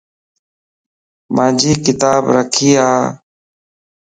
مانجي 1.35 1.71
ڪتاب 1.85 2.23
رکي 2.35 2.71
ا 2.89 2.89